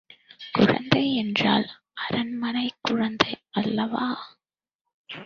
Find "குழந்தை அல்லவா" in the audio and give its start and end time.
2.81-4.07